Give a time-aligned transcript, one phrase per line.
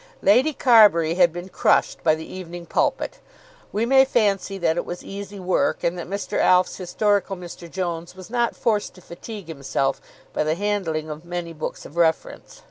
[0.23, 3.19] Lady Carbury had been crushed by the "Evening Pulpit."
[3.71, 6.39] We may fancy that it was easy work, and that Mr.
[6.39, 7.69] Alf's historical Mr.
[7.69, 10.01] Jones was not forced to fatigue himself
[10.33, 12.59] by the handling of many books of reference.